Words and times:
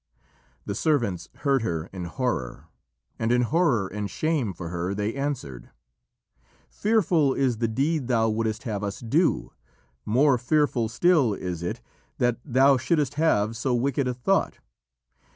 The 0.65 0.73
servants 0.73 1.29
heard 1.41 1.61
her 1.61 1.85
in 1.93 2.05
horror, 2.05 2.69
and 3.19 3.31
in 3.31 3.43
horror 3.43 3.87
and 3.87 4.09
shame 4.09 4.51
for 4.51 4.69
her 4.69 4.95
they 4.95 5.13
answered: 5.13 5.69
"Fearful 6.71 7.35
is 7.35 7.59
the 7.59 7.67
deed 7.67 8.07
thou 8.07 8.27
wouldst 8.27 8.63
have 8.63 8.83
us 8.83 8.99
do; 8.99 9.51
more 10.03 10.39
fearful 10.39 10.89
still 10.89 11.35
is 11.35 11.61
it 11.61 11.81
that 12.17 12.39
thou 12.43 12.77
shouldst 12.77 13.13
have 13.13 13.55
so 13.55 13.75
wicked 13.75 14.07
a 14.07 14.13
thought. 14.15 14.57